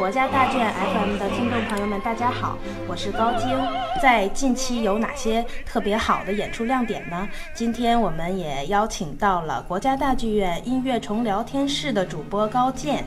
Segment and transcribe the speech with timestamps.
[0.00, 2.56] 国家大剧院 FM 的听众朋友们，大家好，
[2.88, 3.46] 我是高晶。
[4.02, 7.28] 在近期有哪些特别好的演出亮点呢？
[7.52, 13.04] 今天我们也邀请到了国家大剧院音乐虫聊天室的主播高健。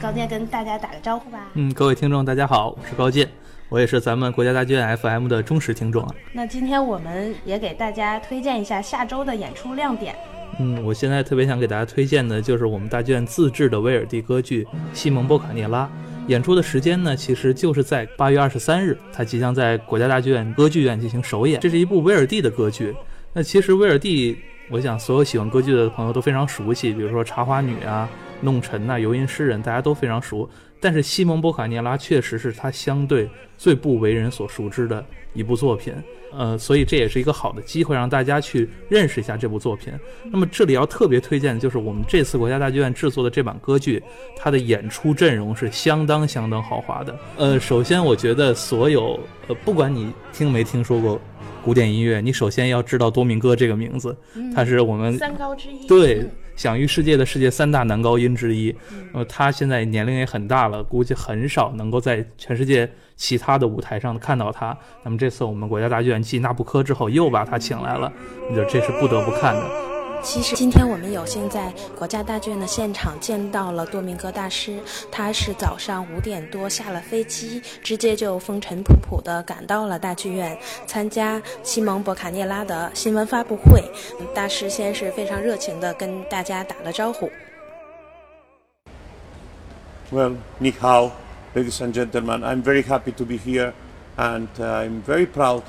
[0.00, 1.48] 高健跟大家打个招呼吧。
[1.52, 3.28] 嗯，各位听众大家好，我是高健，
[3.68, 6.14] 我也是咱们国家大剧院 FM 的忠实听众啊。
[6.32, 10.16] 那今天我们也给大家推荐一下下周的演出亮点。
[10.58, 14.64] 嗯，我现在特别想给大家推荐的就是我们大剧院自制的威尔第歌剧
[14.94, 15.84] 《西蒙波卡涅拉》。
[16.26, 21.60] 演出的时间呢，其实就是在八月二十三日，它即将在国家大剧院歌剧院进行首演。
[21.60, 22.92] 这是一部威尔第的歌剧。
[23.32, 24.36] 那其实威尔第，
[24.68, 28.08] 我想所有喜欢歌剧的朋友都非常熟悉，比如说《茶花女》啊、
[28.44, 30.48] 《弄臣》呐、《游吟诗人》，大家都非常熟。
[30.80, 35.94] 但是《西蒙波卡涅拉》确实是他相对最不为人所熟知的一部作品。
[36.32, 39.92] 呃，所以这也是一个好的机会，让大家去认识一下这部作品。
[40.30, 44.02] 那么这里要特别推荐的就是我们这次国家大剧院制作的这版歌剧，
[44.36, 47.18] 它的演出阵容是相当相当豪华的。
[47.36, 49.18] 呃，首先我觉得所有
[49.48, 51.20] 呃，不管你听没听说过
[51.62, 54.16] 古典音乐，你首先要知道多明戈这个名字，
[54.54, 55.86] 他是我们三高之一。
[55.86, 56.24] 对。
[56.56, 58.74] 享誉世界的世界三大男高音之一，
[59.12, 64.76] 呃，他现在年龄也很大了，估计很少能够在全世界其他的舞台上看到他。
[65.04, 68.12] 那么这次我们国家大剧院继那布科之后又把他请来了，
[68.54, 69.95] 就这是不得不看的。
[70.22, 74.78] 其实今天我们有幸在国家大剧院的现场见到了多明戈大师，
[75.10, 83.82] 他是早上五点多下了飞机，直接就风尘仆仆地赶到了大剧院参加西蒙博卡涅拉的新闻发布会。
[84.34, 87.30] 大师先是非常热情地跟大家打了招呼。
[90.12, 91.12] Well, ni hao,
[91.54, 92.42] ladies and gentlemen.
[92.42, 93.72] I'm very happy to be here,
[94.16, 95.62] and I'm very proud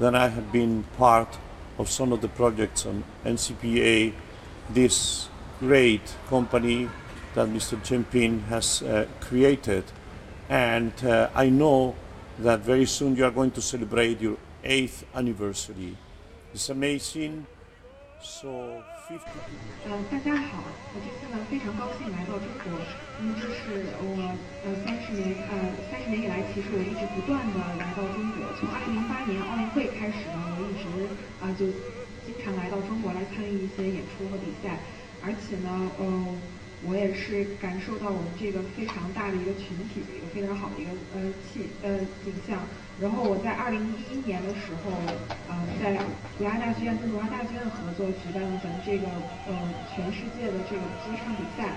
[0.00, 1.26] that I have been part.
[1.78, 4.12] Of some of the projects on NCPA,
[4.70, 5.28] this
[5.60, 6.88] great company
[7.34, 7.78] that Mr.
[7.78, 9.84] Jinping has uh, created.
[10.48, 11.96] And uh, I know
[12.38, 15.96] that very soon you are going to celebrate your eighth anniversary.
[16.52, 17.46] It's amazing.
[18.24, 18.80] So
[19.84, 22.72] 呃，大家好，我这次呢非常高兴来到中国，
[23.20, 24.16] 因为这是我
[24.64, 28.48] 呃三十年呃三十年以来，其实我一直不断的来到中国。
[28.56, 30.88] 从二零零八年奥运会开始呢，我一直
[31.44, 31.68] 啊就
[32.24, 34.80] 经常来到中国来参与一些演出和比赛，
[35.20, 35.68] 而且呢，
[36.00, 36.40] 嗯。
[36.86, 42.60] 我也是感受到我们这个非常大的一个群体的，一个非常好的一个呃气呃景象。
[43.00, 44.92] 然后我在二零一一年的时候，
[45.50, 45.52] 呃，
[45.82, 45.98] 在
[46.38, 49.08] 国家大剧院跟国家大剧院合作举办了咱们这个
[49.50, 49.52] 呃
[49.90, 51.74] 全世界的这个歌唱比赛。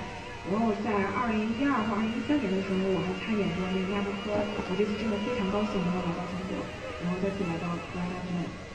[0.47, 4.31] 然后在二零一二或二零一三年的时候，我还参演过那个亚布科。
[4.35, 6.55] 我这次真的非常高兴能够来到中国，
[7.03, 8.66] 然后再次来到国家大剧院。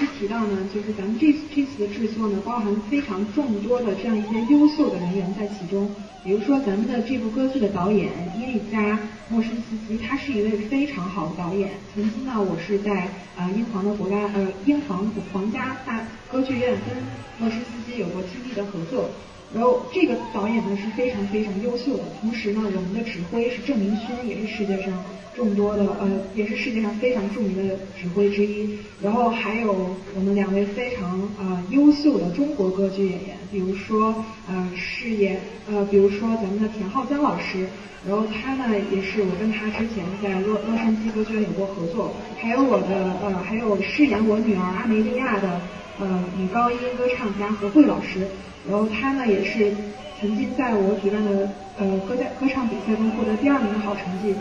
[0.00, 5.94] 是提到呢，就是咱们这这次的制作呢，包含非常众多的这样一些优秀的人员在其中。
[6.24, 11.70] 比如说，咱们的这部歌剧的导演伊利加莫申斯基，他是一位非常好的导演。
[11.94, 16.96] 曾经呢，我是在呃英皇的国家呃英皇皇家大歌剧院跟
[17.38, 19.10] 莫申斯基有过亲密的合作。
[19.52, 24.92] 然后这个导演呢是非常非常优秀的，同时呢，我们的指挥是郑明勋，也是世界上
[25.34, 28.78] 众多的呃，也是世界上非常著名的指挥之一。
[29.02, 35.40] 然后还有我们两位非常啊优秀的中国歌剧演员，比如说呃饰演
[35.70, 37.66] 呃，比如说咱们的田浩江老师，
[38.06, 45.60] 然后他呢也是我跟他之前在洛洛杉矶歌剧院有过合作，还有我的呃还有饰演我女儿阿梅利亚的
[45.98, 48.26] 呃女高音歌唱家何慧老师。
[48.68, 49.74] 然后他呢也是
[50.20, 54.34] 曾经在我举办的呃歌在歌唱比赛中获得第二名的好成绩。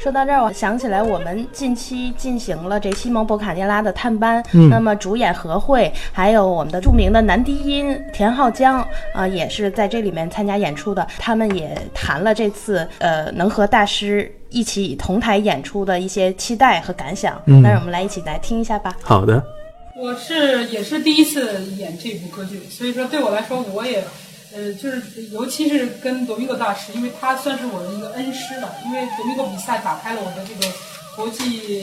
[0.00, 11.06] 说到这儿，我想起来我们近期进行了这西蒙博卡涅拉的探班，那么主演何慧，还有我们的著名的男低音田浩江啊，也是在这里面参加演出的。
[11.18, 17.38] 他们也谈了这次呃能和大师一起同台演出的一些期待和感想。
[17.44, 18.96] 那让我们来一起来听一下吧。
[19.02, 19.44] 好的，
[19.94, 24.02] 我是也是第一次演这部歌剧，所以说对我来说我也。
[24.52, 25.02] 呃，就是
[25.32, 28.74] 尤其是跟多米戈大师，因为他算是我的一个恩师了。
[28.84, 30.72] 因为多米戈比赛打开了我的这个
[31.16, 31.82] 国际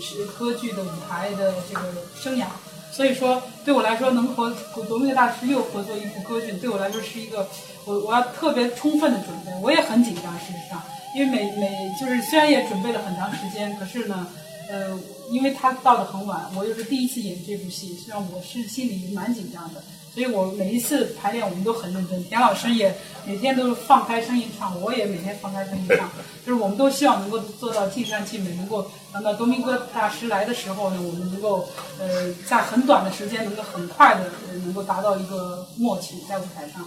[0.00, 2.46] 是歌剧的舞台的这个生涯，
[2.92, 4.50] 所以说对我来说，能和
[4.88, 7.48] 多米戈大师又合作一部歌剧，对我来说是一个
[7.84, 9.52] 我我要特别充分的准备。
[9.60, 10.82] 我也很紧张，事实上，
[11.14, 11.70] 因为每每
[12.00, 14.26] 就是虽然也准备了很长时间，可是呢，
[14.70, 14.96] 呃，
[15.30, 19.82] 因为他到的很晚，我又是第一次演这部戏，实际上我是心里蛮紧张的。
[20.12, 22.92] 所以我每一次排练我们都很认真，田老师也
[23.24, 26.10] 每天都是放开声音唱，我也每天放开声音唱，
[26.44, 31.68] 就是我们都希望能够做到尽善尽美，能够等到多明戈大师来的时候呢，我们能够
[32.00, 34.24] 呃在很短的时间能够很快的
[34.64, 36.84] 能够达到一个默契在舞台上。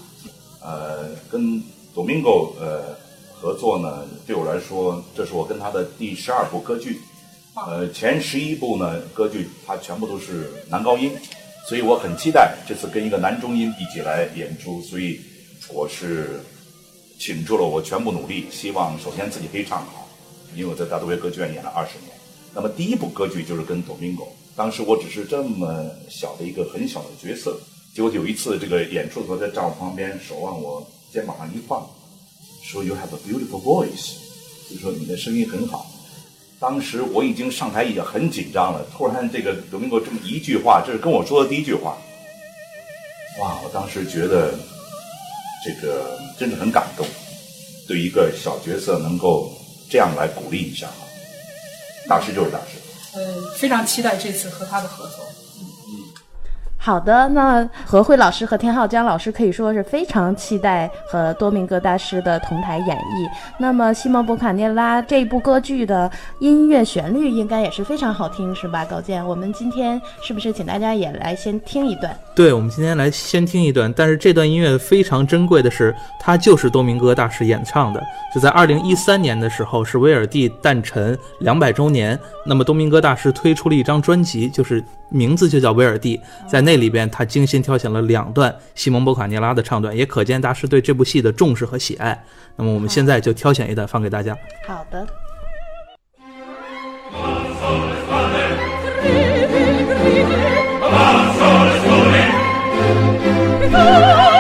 [0.62, 1.64] 呃，跟
[1.96, 2.30] 多明戈
[2.60, 2.98] 呃
[3.40, 7.00] 合作呢，对我来说这是我跟他的第十二部歌剧，
[7.56, 11.12] 呃前十一部呢歌剧它全部都是男高音。
[11.66, 15.22] 所以我很期待这次跟一个男中音一起来演出，所以
[15.70, 16.42] 我是
[17.18, 20.06] 倾注了我全部努力，希望首先自己可以唱好，
[20.54, 22.12] 因为我在大都会歌剧院演了二十年。
[22.54, 24.28] 那么第一部歌剧就是跟 Domingo，
[24.58, 27.58] 当时我只是这么小的一个很小的角色，
[27.96, 31.90] 结果有一次这个演出的时候在站我旁边，手往我肩膀上一放，
[32.62, 34.16] 说 You have a beautiful voice，
[34.70, 35.90] 就说你的声音很好。
[36.64, 41.98] 当时我已经上台已经很紧张了，突然这个刘明哥这么一句话，这是跟我说的第一句话，
[43.42, 43.60] 哇！
[43.66, 44.54] 我当时觉得
[45.66, 47.06] 这个真的很感动，
[47.86, 49.52] 对一个小角色能够
[49.90, 50.88] 这样来鼓励一下，
[52.08, 52.80] 大师就是大师。
[53.18, 55.18] 嗯，非常期待这次和他的合作。
[56.86, 63.30] 好的，那何慧老师和田浩江老师可以说是非常期待和多明戈大师的同台演绎。
[63.58, 68.84] 那么西蒙·博卡涅拉这部歌剧的音乐旋律应该也是非常好听，是吧？
[68.84, 72.14] 高健，我们今天是不是请大家也来先听一段？
[72.36, 73.94] 对，我们今天来先听一段。
[73.96, 78.04] 但是这段音乐非常珍贵的是，它就是多明戈大师演唱的。
[78.36, 82.20] 就在二零一三年的时候，是威尔第诞辰两百周年。
[82.46, 86.18] 那么多明戈大师推出了一张专辑，就是名字就叫《威尔第》。
[86.46, 92.24] 在那里边，他精心挑选了两段西蒙·波卡涅拉的唱段，也可见大师对这部戏的重视和喜爱。
[92.56, 94.38] 那么我们现在就挑选一段放给大家。
[94.68, 95.08] 好的。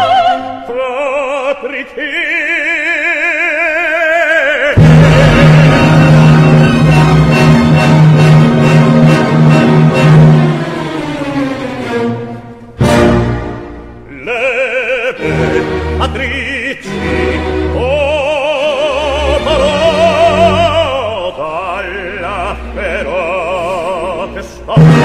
[24.43, 25.02] gestorben.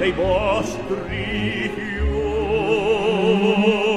[0.00, 3.89] Dei vostri fiori